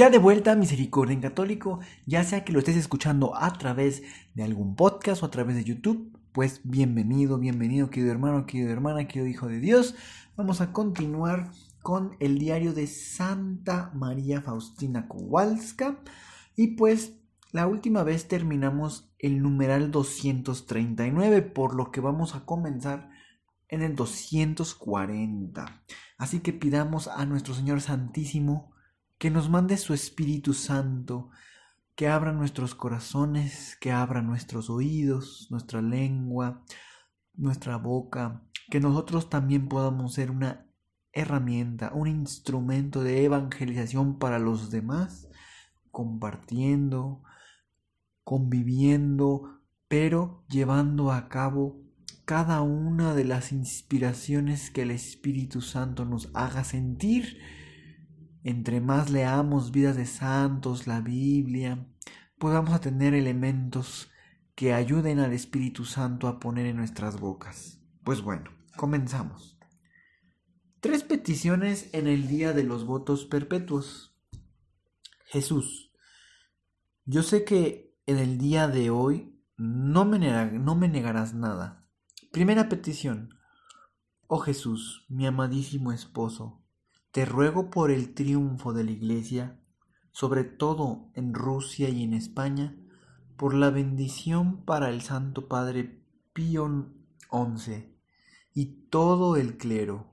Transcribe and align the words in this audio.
Ya 0.00 0.08
de 0.08 0.16
vuelta 0.16 0.56
Misericordia 0.56 1.12
en 1.12 1.20
Católico, 1.20 1.80
ya 2.06 2.24
sea 2.24 2.42
que 2.42 2.54
lo 2.54 2.60
estés 2.60 2.78
escuchando 2.78 3.36
a 3.36 3.52
través 3.52 4.02
de 4.32 4.42
algún 4.42 4.74
podcast 4.74 5.22
o 5.22 5.26
a 5.26 5.30
través 5.30 5.56
de 5.56 5.64
YouTube, 5.64 6.18
pues 6.32 6.62
bienvenido, 6.64 7.36
bienvenido, 7.36 7.90
querido 7.90 8.10
hermano, 8.10 8.46
querido 8.46 8.70
hermana, 8.70 9.06
querido 9.06 9.26
hijo 9.26 9.46
de 9.46 9.60
Dios. 9.60 9.94
Vamos 10.38 10.62
a 10.62 10.72
continuar 10.72 11.50
con 11.82 12.16
el 12.18 12.38
diario 12.38 12.72
de 12.72 12.86
Santa 12.86 13.90
María 13.92 14.40
Faustina 14.40 15.06
Kowalska. 15.06 16.00
Y 16.56 16.68
pues 16.76 17.18
la 17.52 17.66
última 17.66 18.02
vez 18.02 18.26
terminamos 18.26 19.12
el 19.18 19.42
numeral 19.42 19.90
239, 19.90 21.42
por 21.42 21.74
lo 21.74 21.90
que 21.90 22.00
vamos 22.00 22.34
a 22.34 22.46
comenzar 22.46 23.10
en 23.68 23.82
el 23.82 23.96
240. 23.96 25.82
Así 26.16 26.40
que 26.40 26.54
pidamos 26.54 27.06
a 27.06 27.26
nuestro 27.26 27.52
Señor 27.52 27.82
Santísimo 27.82 28.70
que 29.20 29.30
nos 29.30 29.50
mande 29.50 29.76
su 29.76 29.92
Espíritu 29.92 30.54
Santo, 30.54 31.28
que 31.94 32.08
abra 32.08 32.32
nuestros 32.32 32.74
corazones, 32.74 33.76
que 33.78 33.92
abra 33.92 34.22
nuestros 34.22 34.70
oídos, 34.70 35.46
nuestra 35.50 35.82
lengua, 35.82 36.64
nuestra 37.34 37.76
boca, 37.76 38.42
que 38.70 38.80
nosotros 38.80 39.28
también 39.28 39.68
podamos 39.68 40.14
ser 40.14 40.30
una 40.30 40.66
herramienta, 41.12 41.92
un 41.92 42.08
instrumento 42.08 43.02
de 43.02 43.22
evangelización 43.26 44.18
para 44.18 44.38
los 44.38 44.70
demás, 44.70 45.28
compartiendo, 45.90 47.22
conviviendo, 48.24 49.60
pero 49.86 50.46
llevando 50.48 51.12
a 51.12 51.28
cabo 51.28 51.82
cada 52.24 52.62
una 52.62 53.14
de 53.14 53.24
las 53.24 53.52
inspiraciones 53.52 54.70
que 54.70 54.80
el 54.80 54.90
Espíritu 54.90 55.60
Santo 55.60 56.06
nos 56.06 56.30
haga 56.32 56.64
sentir. 56.64 57.59
Entre 58.42 58.80
más 58.80 59.10
leamos 59.10 59.70
vidas 59.70 59.96
de 59.96 60.06
santos, 60.06 60.86
la 60.86 61.00
Biblia, 61.00 61.86
pues 62.38 62.54
vamos 62.54 62.72
a 62.72 62.80
tener 62.80 63.14
elementos 63.14 64.10
que 64.54 64.72
ayuden 64.72 65.18
al 65.18 65.32
Espíritu 65.32 65.84
Santo 65.84 66.26
a 66.26 66.40
poner 66.40 66.66
en 66.66 66.76
nuestras 66.76 67.20
bocas. 67.20 67.80
Pues 68.04 68.22
bueno, 68.22 68.50
comenzamos. 68.76 69.58
Tres 70.80 71.02
peticiones 71.02 71.90
en 71.92 72.06
el 72.06 72.28
día 72.28 72.52
de 72.54 72.64
los 72.64 72.86
votos 72.86 73.26
perpetuos. 73.26 74.16
Jesús, 75.26 75.92
yo 77.04 77.22
sé 77.22 77.44
que 77.44 77.94
en 78.06 78.16
el 78.18 78.38
día 78.38 78.66
de 78.68 78.88
hoy 78.90 79.38
no 79.56 80.06
me, 80.06 80.18
no 80.18 80.74
me 80.74 80.88
negarás 80.88 81.34
nada. 81.34 81.86
Primera 82.32 82.68
petición. 82.68 83.34
Oh 84.26 84.38
Jesús, 84.38 85.04
mi 85.08 85.26
amadísimo 85.26 85.92
esposo, 85.92 86.59
te 87.12 87.24
ruego 87.24 87.70
por 87.70 87.90
el 87.90 88.14
triunfo 88.14 88.72
de 88.72 88.84
la 88.84 88.92
Iglesia, 88.92 89.60
sobre 90.12 90.44
todo 90.44 91.10
en 91.14 91.34
Rusia 91.34 91.88
y 91.88 92.04
en 92.04 92.14
España, 92.14 92.76
por 93.36 93.54
la 93.54 93.70
bendición 93.70 94.64
para 94.64 94.90
el 94.90 95.00
Santo 95.00 95.48
Padre 95.48 96.04
Pío 96.32 96.92
XI 97.30 97.96
y 98.54 98.66
todo 98.90 99.36
el 99.36 99.56
clero 99.56 100.10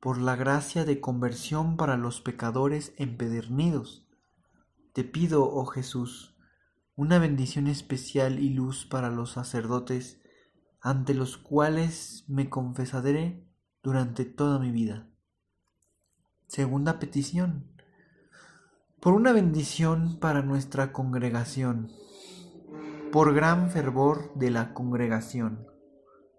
por 0.00 0.18
la 0.18 0.36
gracia 0.36 0.84
de 0.84 1.00
conversión 1.00 1.76
para 1.76 1.96
los 1.96 2.20
pecadores 2.20 2.94
empedernidos. 2.96 4.06
Te 4.92 5.04
pido, 5.04 5.50
oh 5.50 5.66
Jesús, 5.66 6.36
una 6.94 7.18
bendición 7.18 7.66
especial 7.66 8.38
y 8.38 8.50
luz 8.50 8.86
para 8.86 9.10
los 9.10 9.32
sacerdotes, 9.32 10.20
ante 10.80 11.12
los 11.12 11.36
cuales 11.36 12.24
me 12.28 12.48
confesaré 12.48 13.46
durante 13.82 14.24
toda 14.24 14.58
mi 14.58 14.70
vida. 14.70 15.10
Segunda 16.46 16.98
petición. 16.98 17.66
Por 19.00 19.14
una 19.14 19.32
bendición 19.32 20.18
para 20.20 20.42
nuestra 20.42 20.92
congregación, 20.92 21.92
por 23.12 23.34
gran 23.34 23.70
fervor 23.70 24.32
de 24.34 24.50
la 24.50 24.72
congregación. 24.72 25.66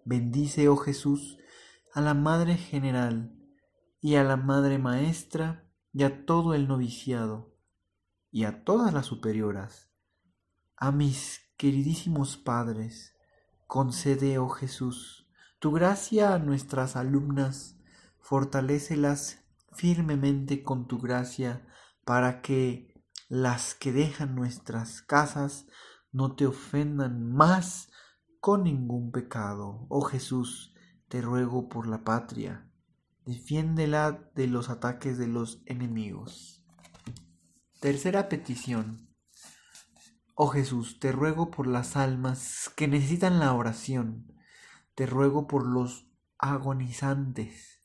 Bendice, 0.06 0.70
oh 0.70 0.78
Jesús, 0.78 1.38
a 1.94 2.02
la 2.02 2.14
Madre 2.14 2.56
General, 2.56 3.38
y 4.02 4.16
a 4.16 4.24
la 4.24 4.38
Madre 4.38 4.78
Maestra 4.78 5.70
y 5.92 6.04
a 6.04 6.26
todo 6.26 6.54
el 6.54 6.68
noviciado 6.68 7.54
y 8.32 8.46
a 8.46 8.64
todas 8.64 8.94
las 8.94 9.08
superioras, 9.08 9.90
a 10.76 10.92
mis 10.92 11.42
queridísimos 11.58 12.38
padres, 12.38 13.16
concede, 13.66 14.38
oh 14.38 14.50
Jesús, 14.50 15.28
tu 15.60 15.72
gracia 15.72 16.34
a 16.34 16.40
nuestras 16.40 16.96
alumnas, 16.96 17.78
fortalécelas 18.20 19.47
firmemente 19.78 20.64
con 20.64 20.88
tu 20.88 21.00
gracia 21.00 21.66
para 22.04 22.42
que 22.42 22.94
las 23.30 23.74
que 23.74 23.92
dejan 23.92 24.36
nuestras 24.36 25.02
casas 25.02 25.68
no 26.12 26.36
te 26.36 26.46
ofendan 26.46 27.32
más 27.32 27.90
con 28.40 28.64
ningún 28.64 29.12
pecado. 29.12 29.86
Oh 29.90 30.02
Jesús, 30.02 30.74
te 31.08 31.22
ruego 31.22 31.70
por 31.70 31.88
la 31.88 32.04
patria 32.04 32.68
defiéndela 33.28 34.32
de 34.36 34.48
los 34.48 34.70
ataques 34.70 35.18
de 35.18 35.28
los 35.28 35.62
enemigos. 35.66 36.64
Tercera 37.82 38.30
petición. 38.30 39.14
Oh 40.34 40.48
Jesús, 40.48 41.00
te 41.00 41.12
ruego 41.12 41.52
por 41.52 41.68
las 41.68 41.98
almas 41.98 42.72
que 42.78 42.88
necesitan 42.88 43.40
la 43.40 43.54
oración, 43.54 44.34
te 44.96 45.06
ruego 45.06 45.46
por 45.46 45.68
los 45.68 46.10
agonizantes, 46.40 47.77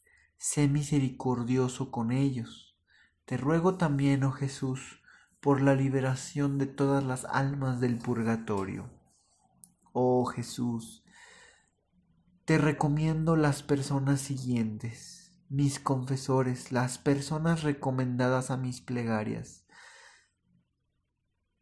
sé 0.42 0.66
misericordioso 0.66 1.92
con 1.92 2.10
ellos. 2.10 2.76
Te 3.26 3.36
ruego 3.36 3.76
también, 3.76 4.25
oh 4.25 4.32
Jesús, 4.32 5.00
por 5.41 5.62
la 5.62 5.76
liberación 5.76 6.58
de 6.58 6.66
todas 6.66 7.04
las 7.04 7.25
almas 7.26 7.78
del 7.78 7.97
purgatorio. 7.97 8.91
Oh 9.92 10.25
Jesús, 10.25 11.04
te 12.44 12.58
recomiendo 12.58 13.36
las 13.36 13.62
personas 13.62 14.20
siguientes 14.20 15.32
mis 15.48 15.78
confesores, 15.78 16.72
las 16.72 16.98
personas 16.98 17.62
recomendadas 17.62 18.50
a 18.50 18.56
mis 18.56 18.81
plegarias. 18.81 19.64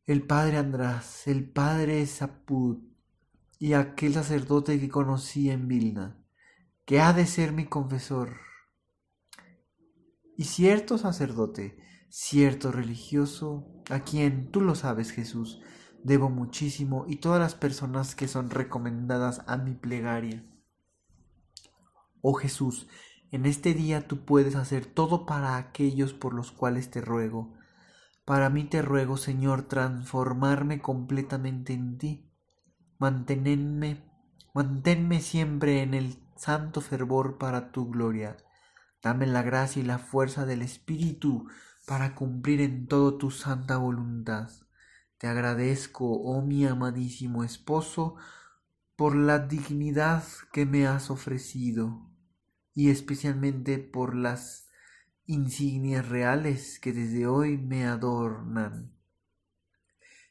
El 0.07 0.27
padre 0.27 0.57
András, 0.57 1.27
el 1.27 1.51
padre 1.51 2.07
Sapud 2.07 2.79
y 3.59 3.75
aquel 3.75 4.15
sacerdote 4.15 4.81
que 4.81 4.89
conocí 4.89 5.51
en 5.51 5.69
Vilna, 5.69 6.25
que 6.87 7.03
ha 7.03 7.13
de 7.13 7.27
ser 7.27 7.53
mi 7.53 7.67
confesor. 7.67 8.50
Y 10.41 10.45
cierto 10.45 10.97
sacerdote, 10.97 11.77
cierto 12.09 12.73
religioso, 12.73 13.67
a 13.91 14.01
quien 14.01 14.51
tú 14.51 14.63
lo 14.63 14.75
sabes 14.75 15.11
Jesús, 15.11 15.61
debo 16.03 16.31
muchísimo 16.31 17.05
y 17.07 17.17
todas 17.17 17.39
las 17.39 17.55
personas 17.55 18.15
que 18.15 18.27
son 18.27 18.49
recomendadas 18.49 19.43
a 19.47 19.59
mi 19.59 19.75
plegaria. 19.75 20.43
Oh 22.23 22.33
Jesús, 22.33 22.89
en 23.31 23.45
este 23.45 23.75
día 23.75 24.09
tú 24.09 24.25
puedes 24.25 24.57
hacer 24.57 24.87
todo 24.87 25.27
para 25.27 25.59
aquellos 25.59 26.15
por 26.15 26.33
los 26.33 26.53
cuales 26.53 26.91
te 26.91 27.03
ruego. 27.03 27.53
Para 28.25 28.49
mí 28.49 28.65
te 28.65 28.81
ruego, 28.81 29.19
Señor, 29.19 29.69
transformarme 29.69 30.81
completamente 30.81 31.75
en 31.75 31.99
ti. 31.99 32.33
Mantenerme, 32.99 34.11
manténme 34.55 35.21
siempre 35.21 35.83
en 35.83 35.93
el 35.93 36.19
santo 36.35 36.81
fervor 36.81 37.37
para 37.37 37.73
tu 37.73 37.91
gloria. 37.91 38.39
Dame 39.03 39.27
la 39.27 39.43
gracia 39.43 39.83
y 39.83 39.85
la 39.85 39.99
fuerza 39.99 40.47
del 40.47 40.63
Espíritu 40.63 41.49
para 41.87 42.15
cumplir 42.15 42.61
en 42.61 42.87
todo 42.87 43.17
tu 43.17 43.31
santa 43.31 43.77
voluntad. 43.79 44.51
Te 45.19 45.27
agradezco, 45.27 46.07
oh 46.07 46.43
mi 46.43 46.67
amadísimo 46.67 47.45
esposo, 47.45 48.17
por 48.97 49.17
la 49.17 49.39
dignidad 49.39 50.25
que 50.53 50.67
me 50.67 50.87
has 50.87 51.11
ofrecido 51.11 52.11
y 52.75 52.91
especialmente 52.91 53.79
por 53.79 54.15
las 54.15 54.69
insignias 55.27 56.09
reales 56.09 56.79
que 56.79 56.93
desde 56.93 57.27
hoy 57.27 57.57
me 57.57 57.87
adornan 57.87 58.93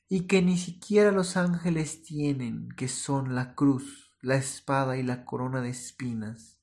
y 0.07 0.21
que 0.27 0.41
ni 0.41 0.57
siquiera 0.57 1.11
los 1.11 1.37
ángeles 1.37 2.03
tienen, 2.03 2.69
que 2.69 2.87
son 2.87 3.35
la 3.35 3.53
cruz, 3.53 4.11
la 4.21 4.35
espada 4.35 4.97
y 4.97 5.03
la 5.03 5.23
corona 5.23 5.61
de 5.61 5.69
espinas. 5.69 6.58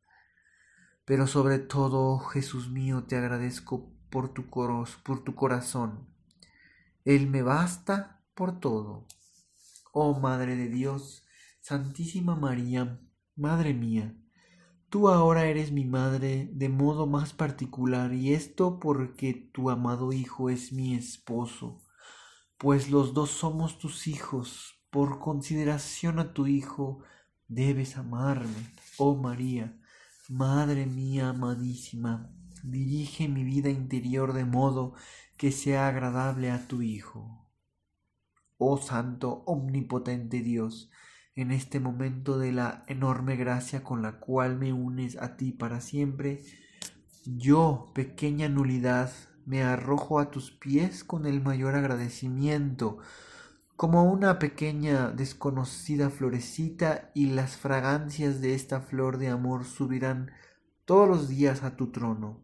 Pero 1.07 1.29
sobre 1.29 1.61
todo, 1.61 2.19
Jesús 2.19 2.69
mío, 2.69 3.05
te 3.05 3.17
agradezco 3.17 3.93
por 4.11 4.35
tu, 4.35 4.51
por 4.51 5.23
tu 5.23 5.35
corazón. 5.37 6.09
Él 7.05 7.29
me 7.29 7.43
basta 7.43 8.25
por 8.35 8.59
todo. 8.59 9.07
Oh 9.93 10.19
Madre 10.19 10.57
de 10.57 10.69
Dios, 10.69 11.25
Santísima 11.61 12.35
María, 12.35 13.01
Madre 13.37 13.73
mía, 13.73 14.17
tú 14.91 15.09
ahora 15.09 15.47
eres 15.47 15.71
mi 15.71 15.85
madre 15.85 16.51
de 16.53 16.69
modo 16.69 17.07
más 17.07 17.33
particular 17.33 18.13
y 18.13 18.33
esto 18.33 18.81
porque 18.81 19.51
tu 19.53 19.71
amado 19.71 20.13
Hijo 20.13 20.51
es 20.51 20.73
mi 20.73 20.95
esposo, 20.97 21.85
pues 22.59 22.91
los 22.91 23.15
dos 23.15 23.31
somos 23.31 23.79
tus 23.79 24.09
hijos. 24.09 24.73
Por 24.91 25.21
consideración 25.21 26.19
a 26.19 26.33
tu 26.33 26.47
Hijo, 26.47 27.05
debes 27.47 27.97
amarme, 27.97 28.73
oh 28.97 29.15
María, 29.15 29.79
Madre 30.29 30.87
mía 30.87 31.29
amadísima, 31.29 32.33
dirige 32.65 33.29
mi 33.29 33.45
vida 33.45 33.71
interior 33.71 34.33
de 34.33 34.45
modo 34.45 34.95
que 35.37 35.53
sea 35.53 35.87
agradable 35.87 36.51
a 36.51 36.67
tu 36.67 36.83
Hijo. 36.83 37.49
Oh 38.59 38.77
Santo, 38.77 39.45
Omnipotente 39.47 40.41
Dios, 40.41 40.91
en 41.37 41.53
este 41.53 41.79
momento 41.79 42.39
de 42.39 42.51
la 42.51 42.83
enorme 42.89 43.37
gracia 43.37 43.85
con 43.85 44.03
la 44.03 44.19
cual 44.19 44.59
me 44.59 44.73
unes 44.73 45.17
a 45.17 45.37
ti 45.37 45.53
para 45.53 45.81
siempre, 45.81 46.43
yo, 47.25 47.93
pequeña 47.95 48.49
nulidad, 48.49 49.13
me 49.45 49.63
arrojo 49.63 50.19
a 50.19 50.33
tus 50.33 50.51
pies 50.51 51.05
con 51.05 51.27
el 51.27 51.41
mayor 51.41 51.77
agradecimiento, 51.77 52.99
como 53.77 54.05
una 54.05 54.39
pequeña 54.39 55.11
desconocida 55.11 56.09
florecita 56.09 57.11
y 57.15 57.27
las 57.27 57.57
fragancias 57.57 58.41
de 58.41 58.55
esta 58.55 58.81
flor 58.81 59.19
de 59.19 59.29
amor 59.29 59.67
subirán 59.67 60.31
todos 60.87 61.07
los 61.07 61.29
días 61.29 61.63
a 61.63 61.77
tu 61.77 61.93
trono. 61.93 62.41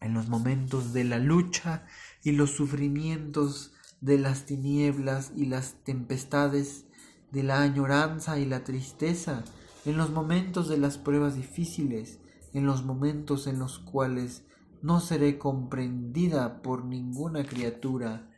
En 0.00 0.14
los 0.14 0.28
momentos 0.28 0.94
de 0.94 1.04
la 1.04 1.18
lucha 1.18 1.84
y 2.24 2.32
los 2.32 2.50
sufrimientos 2.50 3.74
de 4.00 4.18
las 4.18 4.46
tinieblas 4.46 5.32
y 5.36 5.46
las 5.46 5.74
tempestades, 5.84 6.86
de 7.30 7.42
la 7.42 7.62
añoranza 7.62 8.38
y 8.38 8.46
la 8.46 8.64
tristeza, 8.64 9.44
en 9.84 9.96
los 9.96 10.10
momentos 10.10 10.68
de 10.68 10.78
las 10.78 10.96
pruebas 10.96 11.36
difíciles, 11.36 12.20
en 12.54 12.66
los 12.66 12.84
momentos 12.84 13.46
en 13.46 13.58
los 13.58 13.78
cuales 13.78 14.44
no 14.80 15.00
seré 15.00 15.38
comprendida 15.38 16.62
por 16.62 16.84
ninguna 16.84 17.44
criatura, 17.44 18.31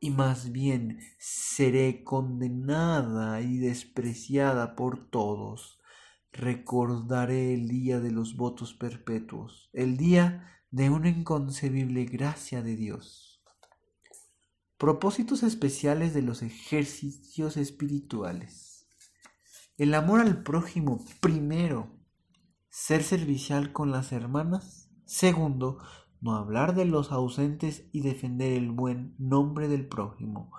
y 0.00 0.10
más 0.10 0.50
bien 0.50 0.98
seré 1.18 2.02
condenada 2.02 3.42
y 3.42 3.58
despreciada 3.58 4.74
por 4.74 5.10
todos. 5.10 5.78
Recordaré 6.32 7.52
el 7.52 7.68
día 7.68 8.00
de 8.00 8.10
los 8.10 8.36
votos 8.36 8.72
perpetuos, 8.72 9.68
el 9.74 9.98
día 9.98 10.50
de 10.70 10.88
una 10.88 11.10
inconcebible 11.10 12.06
gracia 12.06 12.62
de 12.62 12.76
Dios. 12.76 13.42
Propósitos 14.78 15.42
especiales 15.42 16.14
de 16.14 16.22
los 16.22 16.42
ejercicios 16.42 17.58
espirituales. 17.58 18.86
El 19.76 19.92
amor 19.92 20.20
al 20.20 20.42
prójimo, 20.42 21.04
primero, 21.20 21.94
ser 22.70 23.02
servicial 23.02 23.72
con 23.72 23.90
las 23.90 24.12
hermanas. 24.12 24.88
Segundo, 25.04 25.78
no 26.20 26.34
hablar 26.34 26.74
de 26.74 26.84
los 26.84 27.12
ausentes 27.12 27.88
y 27.92 28.00
defender 28.00 28.52
el 28.52 28.70
buen 28.70 29.14
nombre 29.18 29.68
del 29.68 29.86
prójimo. 29.86 30.52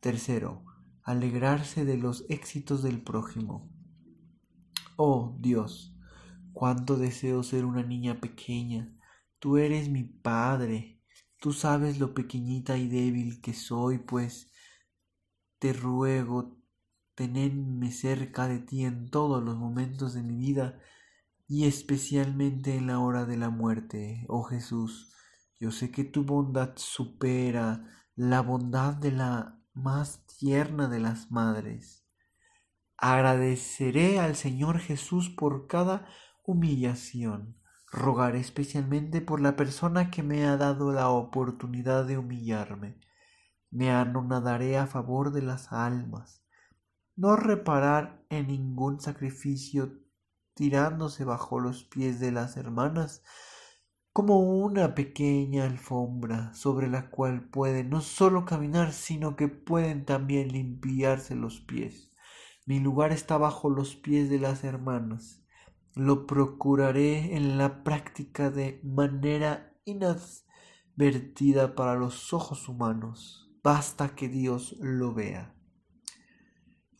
Tercero, 0.00 0.64
alegrarse 1.02 1.84
de 1.84 1.96
los 1.96 2.24
éxitos 2.28 2.82
del 2.82 3.02
prójimo. 3.02 3.70
Oh 4.96 5.36
Dios, 5.40 5.96
cuánto 6.52 6.96
deseo 6.96 7.42
ser 7.42 7.64
una 7.64 7.82
niña 7.82 8.20
pequeña. 8.20 8.96
Tú 9.38 9.56
eres 9.56 9.88
mi 9.88 10.04
Padre. 10.04 11.00
Tú 11.38 11.52
sabes 11.52 11.98
lo 11.98 12.14
pequeñita 12.14 12.78
y 12.78 12.88
débil 12.88 13.40
que 13.40 13.52
soy, 13.52 13.98
pues 13.98 14.50
te 15.58 15.72
ruego 15.72 16.56
tenerme 17.14 17.92
cerca 17.92 18.48
de 18.48 18.58
ti 18.58 18.84
en 18.84 19.10
todos 19.10 19.42
los 19.42 19.56
momentos 19.56 20.14
de 20.14 20.22
mi 20.22 20.36
vida 20.36 20.80
y 21.46 21.66
especialmente 21.66 22.76
en 22.76 22.86
la 22.86 23.00
hora 23.00 23.24
de 23.26 23.36
la 23.36 23.50
muerte, 23.50 24.24
oh 24.28 24.44
Jesús. 24.44 25.12
Yo 25.60 25.70
sé 25.70 25.90
que 25.90 26.04
tu 26.04 26.24
bondad 26.24 26.72
supera 26.76 27.84
la 28.16 28.40
bondad 28.40 28.94
de 28.94 29.12
la 29.12 29.60
más 29.72 30.26
tierna 30.26 30.88
de 30.88 31.00
las 31.00 31.30
madres. 31.30 32.04
Agradeceré 32.96 34.20
al 34.20 34.36
Señor 34.36 34.78
Jesús 34.78 35.30
por 35.30 35.66
cada 35.66 36.06
humillación. 36.44 37.58
Rogaré 37.90 38.40
especialmente 38.40 39.20
por 39.20 39.40
la 39.40 39.56
persona 39.56 40.10
que 40.10 40.22
me 40.22 40.44
ha 40.46 40.56
dado 40.56 40.92
la 40.92 41.08
oportunidad 41.10 42.04
de 42.06 42.18
humillarme. 42.18 43.00
Me 43.70 43.90
anonadaré 43.90 44.78
a 44.78 44.86
favor 44.86 45.32
de 45.32 45.42
las 45.42 45.72
almas. 45.72 46.42
No 47.16 47.36
reparar 47.36 48.24
en 48.30 48.48
ningún 48.48 49.00
sacrificio 49.00 50.03
tirándose 50.54 51.24
bajo 51.24 51.60
los 51.60 51.84
pies 51.84 52.20
de 52.20 52.32
las 52.32 52.56
hermanas 52.56 53.22
como 54.14 54.38
una 54.38 54.94
pequeña 54.94 55.64
alfombra 55.64 56.54
sobre 56.54 56.88
la 56.88 57.10
cual 57.10 57.48
pueden 57.48 57.90
no 57.90 58.00
solo 58.00 58.44
caminar, 58.44 58.92
sino 58.92 59.34
que 59.34 59.48
pueden 59.48 60.04
también 60.04 60.52
limpiarse 60.52 61.34
los 61.34 61.60
pies. 61.60 62.12
Mi 62.64 62.78
lugar 62.78 63.10
está 63.10 63.38
bajo 63.38 63.70
los 63.70 63.96
pies 63.96 64.30
de 64.30 64.38
las 64.38 64.62
hermanas. 64.62 65.42
Lo 65.94 66.28
procuraré 66.28 67.36
en 67.36 67.58
la 67.58 67.82
práctica 67.82 68.50
de 68.50 68.80
manera 68.84 69.76
inadvertida 69.84 71.74
para 71.74 71.96
los 71.96 72.32
ojos 72.32 72.68
humanos. 72.68 73.50
Basta 73.64 74.14
que 74.14 74.28
Dios 74.28 74.76
lo 74.78 75.12
vea. 75.12 75.56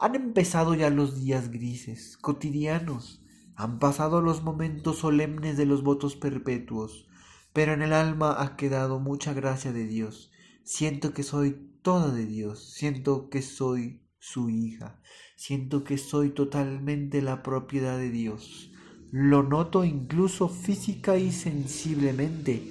Han 0.00 0.16
empezado 0.16 0.74
ya 0.74 0.90
los 0.90 1.14
días 1.14 1.50
grises, 1.50 2.16
cotidianos, 2.16 3.23
han 3.56 3.78
pasado 3.78 4.20
los 4.20 4.42
momentos 4.42 4.98
solemnes 4.98 5.56
de 5.56 5.66
los 5.66 5.82
votos 5.82 6.16
perpetuos, 6.16 7.06
pero 7.52 7.72
en 7.72 7.82
el 7.82 7.92
alma 7.92 8.42
ha 8.42 8.56
quedado 8.56 8.98
mucha 8.98 9.32
gracia 9.32 9.72
de 9.72 9.86
Dios. 9.86 10.32
Siento 10.64 11.12
que 11.12 11.22
soy 11.22 11.78
toda 11.82 12.12
de 12.12 12.26
Dios, 12.26 12.72
siento 12.72 13.28
que 13.30 13.42
soy 13.42 14.02
su 14.18 14.48
hija, 14.50 15.00
siento 15.36 15.84
que 15.84 15.98
soy 15.98 16.30
totalmente 16.30 17.22
la 17.22 17.42
propiedad 17.42 17.98
de 17.98 18.10
Dios. 18.10 18.72
Lo 19.10 19.42
noto 19.42 19.84
incluso 19.84 20.48
física 20.48 21.16
y 21.18 21.30
sensiblemente. 21.30 22.62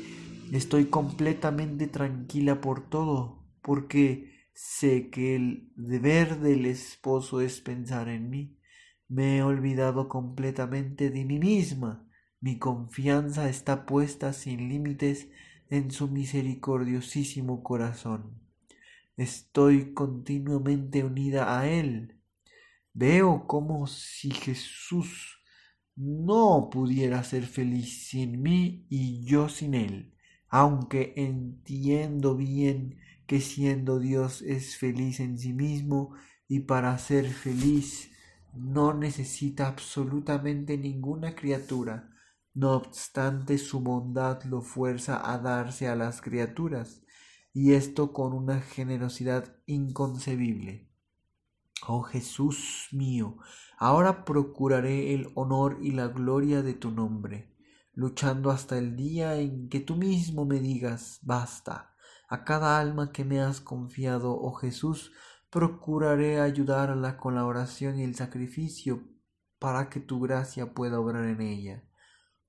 Estoy 0.52 0.86
completamente 0.86 1.88
tranquila 1.88 2.60
por 2.60 2.90
todo, 2.90 3.48
porque 3.62 4.50
sé 4.54 5.10
que 5.10 5.36
el 5.36 5.72
deber 5.78 6.40
del 6.40 6.66
esposo 6.66 7.40
es 7.40 7.62
pensar 7.62 8.10
en 8.10 8.30
mí. 8.30 8.58
Me 9.07 9.38
he 9.38 9.43
olvidado 9.43 10.10
completamente 10.10 11.10
de 11.10 11.25
mí 11.25 11.39
misma. 11.39 12.07
Mi 12.39 12.57
confianza 12.57 13.50
está 13.50 13.86
puesta 13.86 14.33
sin 14.33 14.69
límites 14.69 15.29
en 15.69 15.91
su 15.91 16.07
misericordiosísimo 16.07 17.63
corazón. 17.63 18.39
Estoy 19.17 19.93
continuamente 19.93 21.03
unida 21.03 21.60
a 21.60 21.69
Él. 21.69 22.19
Veo 22.93 23.48
como 23.48 23.88
si 23.88 24.31
Jesús 24.31 25.39
no 25.95 26.69
pudiera 26.72 27.24
ser 27.24 27.45
feliz 27.45 28.07
sin 28.07 28.41
mí 28.41 28.86
y 28.89 29.24
yo 29.25 29.50
sin 29.50 29.74
Él, 29.74 30.13
aunque 30.50 31.13
entiendo 31.15 32.36
bien 32.36 32.98
que 33.27 33.41
siendo 33.41 34.00
Dios 34.00 34.41
es 34.41 34.77
feliz 34.77 35.19
en 35.19 35.38
sí 35.38 35.53
mismo 35.53 36.13
y 36.48 36.62
para 36.62 36.98
ser 36.98 37.29
feliz 37.29 38.12
no 38.55 38.93
necesita 38.93 39.67
absolutamente 39.67 40.77
ninguna 40.77 41.36
criatura, 41.36 42.10
no 42.53 42.74
obstante 42.74 43.57
su 43.57 43.79
bondad 43.79 44.43
lo 44.43 44.62
fuerza 44.62 45.31
a 45.31 45.39
darse 45.39 45.88
a 45.88 45.95
las 45.95 46.22
criaturas, 46.22 47.03
y 47.51 47.74
esto 47.74 48.13
con 48.13 48.33
una 48.33 48.62
generosidad 48.62 49.55
inconcebible. 49.65 50.89
Oh 51.88 52.01
Jesús 52.01 52.88
mío, 52.91 53.38
ahora 53.77 54.24
procuraré 54.24 55.13
el 55.13 55.31
honor 55.36 55.79
y 55.81 55.91
la 55.91 56.07
gloria 56.07 56.62
de 56.62 56.74
tu 56.74 56.91
nombre, 56.91 57.53
luchando 57.93 58.51
hasta 58.51 58.77
el 58.77 58.95
día 58.95 59.36
en 59.39 59.67
que 59.69 59.79
tú 59.79 59.95
mismo 59.95 60.45
me 60.45 60.60
digas 60.60 61.19
basta. 61.24 61.93
A 62.29 62.45
cada 62.45 62.79
alma 62.79 63.12
que 63.12 63.25
me 63.25 63.41
has 63.41 63.62
confiado, 63.62 64.36
oh 64.36 64.53
Jesús, 64.53 65.12
procuraré 65.53 66.41
ayudarla 66.41 67.15
con 67.15 67.36
la 67.36 67.45
oración 67.45 68.00
y 68.00 68.03
el 68.03 68.15
sacrificio 68.15 69.03
para 69.60 69.88
que 69.88 70.00
tu 70.00 70.19
gracia 70.19 70.74
pueda 70.74 71.00
obrar 71.00 71.25
en 71.25 71.41
ella. 71.41 71.83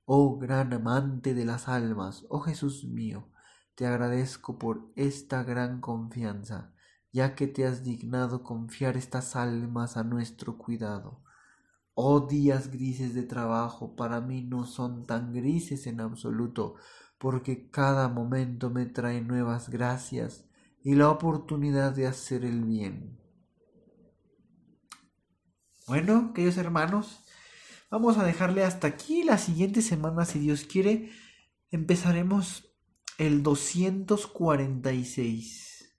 Oh 0.06 0.38
gran 0.38 0.72
amante 0.72 1.34
de 1.34 1.44
las 1.44 1.68
almas, 1.68 2.24
oh 2.30 2.40
Jesús 2.40 2.86
mío, 2.86 3.28
te 3.74 3.86
agradezco 3.86 4.58
por 4.58 4.90
esta 4.96 5.42
gran 5.42 5.82
confianza, 5.82 6.72
ya 7.12 7.34
que 7.34 7.46
te 7.46 7.66
has 7.66 7.84
dignado 7.84 8.42
confiar 8.42 8.96
estas 8.96 9.36
almas 9.36 9.98
a 9.98 10.02
nuestro 10.02 10.56
cuidado. 10.56 11.22
Oh 11.92 12.20
días 12.20 12.70
grises 12.70 13.12
de 13.12 13.24
trabajo, 13.24 13.96
para 13.96 14.22
mí 14.22 14.40
no 14.40 14.64
son 14.64 15.04
tan 15.04 15.34
grises 15.34 15.86
en 15.86 16.00
absoluto, 16.00 16.76
porque 17.18 17.68
cada 17.68 18.08
momento 18.08 18.70
me 18.70 18.86
trae 18.86 19.20
nuevas 19.20 19.68
gracias 19.68 20.46
y 20.84 20.94
la 20.94 21.10
oportunidad 21.10 21.90
de 21.92 22.06
hacer 22.06 22.44
el 22.44 22.62
bien. 22.62 23.18
Bueno, 25.86 26.32
queridos 26.34 26.58
hermanos, 26.58 27.24
vamos 27.90 28.18
a 28.18 28.24
dejarle 28.24 28.64
hasta 28.64 28.86
aquí. 28.86 29.24
La 29.24 29.38
siguiente 29.38 29.80
semana, 29.80 30.26
si 30.26 30.38
Dios 30.38 30.64
quiere, 30.64 31.10
empezaremos 31.70 32.76
el 33.16 33.42
246. 33.42 35.96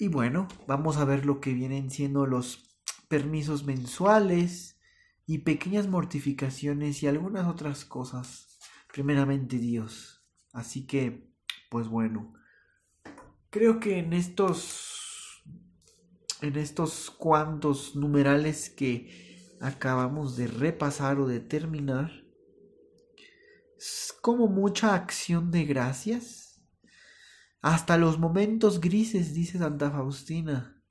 Y 0.00 0.08
bueno, 0.08 0.48
vamos 0.66 0.96
a 0.96 1.04
ver 1.04 1.24
lo 1.24 1.40
que 1.40 1.54
vienen 1.54 1.92
siendo 1.92 2.26
los 2.26 2.82
permisos 3.06 3.62
mensuales 3.64 4.80
y 5.24 5.38
pequeñas 5.38 5.86
mortificaciones 5.86 7.00
y 7.04 7.06
algunas 7.06 7.46
otras 7.46 7.84
cosas. 7.84 8.58
Primeramente 8.92 9.58
Dios. 9.58 10.26
Así 10.52 10.84
que, 10.84 11.32
pues 11.70 11.86
bueno, 11.86 12.34
creo 13.54 13.78
que 13.78 14.00
en 14.00 14.12
estos 14.12 15.44
en 16.42 16.56
estos 16.56 17.08
cuantos 17.08 17.94
numerales 17.94 18.68
que 18.68 19.54
acabamos 19.60 20.36
de 20.36 20.48
repasar 20.48 21.20
o 21.20 21.28
de 21.28 21.38
terminar, 21.38 22.10
es 23.78 24.12
como 24.20 24.48
mucha 24.48 24.96
acción 24.96 25.52
de 25.52 25.64
gracias. 25.66 26.60
Hasta 27.62 27.96
los 27.96 28.18
momentos 28.18 28.80
grises, 28.80 29.34
dice 29.34 29.58
Santa 29.58 29.88
Faustina, 29.88 30.82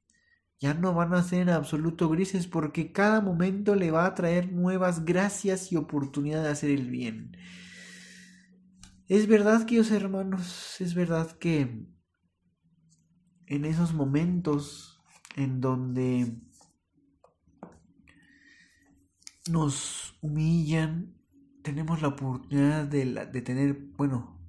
ya 0.58 0.74
no 0.74 0.94
van 0.94 1.14
a 1.14 1.22
ser 1.22 1.42
en 1.42 1.50
absoluto 1.50 2.08
grises 2.08 2.48
porque 2.48 2.94
cada 2.94 3.20
momento 3.20 3.76
le 3.76 3.92
va 3.92 4.06
a 4.06 4.16
traer 4.16 4.54
nuevas 4.54 5.04
gracias 5.04 5.74
y 5.74 5.76
oportunidad 5.76 6.44
de 6.44 6.50
hacer 6.50 6.70
el 6.70 6.90
bien. 6.90 7.36
Es 9.10 9.28
verdad, 9.28 9.66
queridos 9.66 9.92
hermanos, 9.92 10.80
es 10.80 10.96
verdad 10.96 11.30
que 11.34 11.92
en 13.48 13.66
esos 13.66 13.94
momentos 13.94 15.02
en 15.36 15.62
donde 15.62 16.36
nos 19.50 20.18
humillan, 20.22 21.16
tenemos 21.64 22.02
la 22.02 22.10
oportunidad 22.10 22.86
de, 22.86 23.06
de, 23.06 23.42
tener, 23.42 23.78
bueno, 23.98 24.40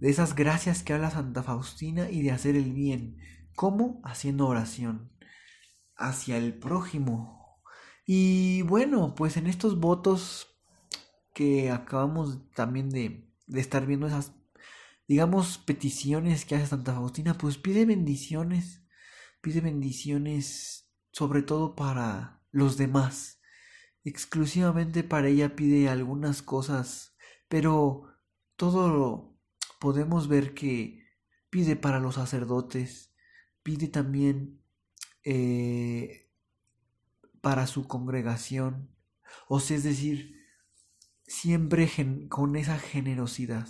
de 0.00 0.10
esas 0.10 0.34
gracias 0.34 0.82
que 0.82 0.92
habla 0.92 1.10
Santa 1.10 1.42
Faustina 1.42 2.10
y 2.10 2.22
de 2.22 2.32
hacer 2.32 2.56
el 2.56 2.72
bien. 2.72 3.18
¿Cómo? 3.54 4.00
Haciendo 4.04 4.48
oración 4.48 5.14
hacia 5.96 6.36
el 6.36 6.54
prójimo. 6.54 7.60
Y 8.06 8.62
bueno, 8.62 9.14
pues 9.14 9.36
en 9.36 9.46
estos 9.46 9.80
votos 9.80 10.48
que 11.32 11.70
acabamos 11.70 12.50
también 12.52 12.90
de, 12.90 13.30
de 13.46 13.60
estar 13.60 13.86
viendo 13.86 14.06
esas, 14.06 14.34
digamos, 15.08 15.58
peticiones 15.58 16.44
que 16.44 16.56
hace 16.56 16.66
Santa 16.66 16.94
Faustina, 16.94 17.34
pues 17.34 17.58
pide 17.58 17.84
bendiciones 17.84 18.84
pide 19.44 19.60
bendiciones 19.60 20.90
sobre 21.12 21.42
todo 21.42 21.76
para 21.76 22.42
los 22.50 22.78
demás. 22.78 23.42
Exclusivamente 24.02 25.04
para 25.04 25.28
ella 25.28 25.54
pide 25.54 25.90
algunas 25.90 26.40
cosas, 26.40 27.14
pero 27.48 28.04
todo 28.56 29.36
podemos 29.80 30.28
ver 30.28 30.54
que 30.54 31.06
pide 31.50 31.76
para 31.76 32.00
los 32.00 32.14
sacerdotes, 32.14 33.14
pide 33.62 33.88
también 33.88 34.62
eh, 35.24 36.30
para 37.42 37.66
su 37.66 37.86
congregación, 37.86 38.96
o 39.46 39.60
sea, 39.60 39.76
es 39.76 39.84
decir, 39.84 40.40
siempre 41.26 41.90
con 42.30 42.56
esa 42.56 42.78
generosidad. 42.78 43.68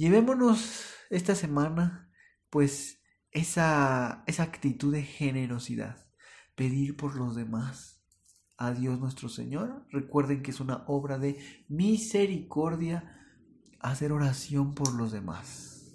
Llevémonos 0.00 0.94
esta 1.10 1.34
semana, 1.34 2.10
pues, 2.48 3.02
esa, 3.32 4.24
esa 4.26 4.44
actitud 4.44 4.94
de 4.94 5.02
generosidad, 5.02 6.08
pedir 6.54 6.96
por 6.96 7.16
los 7.16 7.36
demás 7.36 8.02
a 8.56 8.72
Dios 8.72 8.98
nuestro 8.98 9.28
Señor. 9.28 9.86
Recuerden 9.90 10.40
que 10.40 10.52
es 10.52 10.60
una 10.60 10.84
obra 10.86 11.18
de 11.18 11.38
misericordia 11.68 13.14
hacer 13.78 14.12
oración 14.12 14.74
por 14.74 14.94
los 14.94 15.12
demás. 15.12 15.94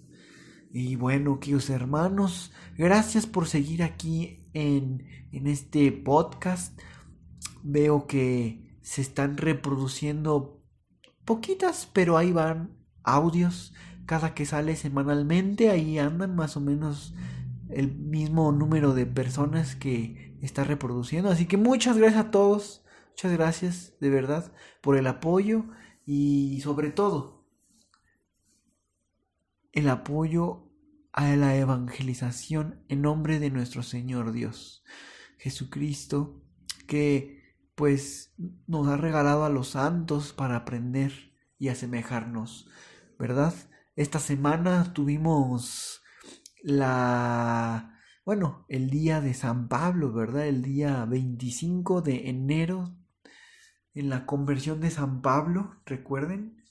Y 0.69 0.97
bueno, 0.97 1.39
queridos 1.39 1.71
hermanos, 1.71 2.53
gracias 2.77 3.25
por 3.25 3.47
seguir 3.47 3.81
aquí 3.81 4.47
en, 4.53 5.07
en 5.31 5.47
este 5.47 5.91
podcast. 5.91 6.79
Veo 7.63 8.05
que 8.05 8.77
se 8.83 9.01
están 9.01 9.35
reproduciendo 9.37 10.63
poquitas, 11.25 11.89
pero 11.91 12.17
ahí 12.19 12.31
van 12.31 12.77
audios 13.03 13.73
cada 14.05 14.33
que 14.33 14.45
sale 14.45 14.75
semanalmente, 14.75 15.69
ahí 15.69 15.97
andan 15.99 16.35
más 16.35 16.57
o 16.57 16.61
menos 16.61 17.13
el 17.69 17.95
mismo 17.95 18.51
número 18.51 18.93
de 18.93 19.05
personas 19.05 19.75
que 19.75 20.37
está 20.41 20.63
reproduciendo. 20.63 21.29
Así 21.29 21.45
que 21.45 21.57
muchas 21.57 21.97
gracias 21.97 22.25
a 22.25 22.31
todos, 22.31 22.83
muchas 23.09 23.31
gracias 23.31 23.93
de 23.99 24.09
verdad 24.09 24.51
por 24.81 24.97
el 24.97 25.07
apoyo 25.07 25.65
y 26.05 26.61
sobre 26.61 26.91
todo 26.91 27.45
el 29.71 29.89
apoyo 29.89 30.71
a 31.11 31.35
la 31.35 31.55
evangelización 31.55 32.83
en 32.87 33.01
nombre 33.01 33.39
de 33.39 33.49
nuestro 33.49 33.83
Señor 33.83 34.31
Dios 34.31 34.83
Jesucristo, 35.45 36.41
que 36.87 37.55
pues 37.75 38.33
nos 38.65 38.87
ha 38.87 38.97
regalado 38.97 39.45
a 39.45 39.49
los 39.49 39.69
santos 39.69 40.33
para 40.33 40.55
aprender 40.55 41.35
y 41.59 41.67
asemejarnos, 41.67 42.67
¿verdad? 43.19 43.53
Esta 43.95 44.19
semana 44.19 44.91
tuvimos 44.93 46.01
la, 46.61 47.97
bueno, 48.25 48.65
el 48.67 48.89
día 48.89 49.21
de 49.21 49.33
San 49.33 49.69
Pablo, 49.69 50.11
¿verdad? 50.11 50.47
El 50.47 50.63
día 50.63 51.05
25 51.05 52.01
de 52.01 52.29
enero, 52.29 52.97
en 53.93 54.09
la 54.09 54.25
conversión 54.25 54.81
de 54.81 54.91
San 54.91 55.21
Pablo, 55.21 55.81
recuerden. 55.85 56.61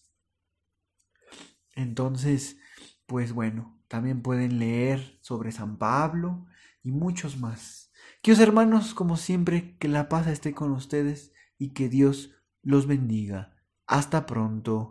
Entonces, 1.74 2.58
pues 3.06 3.32
bueno, 3.32 3.82
también 3.88 4.20
pueden 4.20 4.58
leer 4.58 5.18
sobre 5.22 5.50
San 5.50 5.78
Pablo 5.78 6.44
y 6.82 6.92
muchos 6.92 7.38
más. 7.38 7.90
os 8.28 8.38
hermanos, 8.38 8.92
como 8.92 9.16
siempre, 9.16 9.78
que 9.78 9.88
la 9.88 10.10
paz 10.10 10.26
esté 10.26 10.52
con 10.52 10.72
ustedes 10.72 11.32
y 11.56 11.70
que 11.70 11.88
Dios 11.88 12.32
los 12.62 12.86
bendiga. 12.86 13.56
Hasta 13.86 14.26
pronto. 14.26 14.90